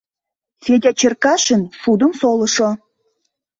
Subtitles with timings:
[0.63, 2.69] Федя Черкашин— шудым солышо!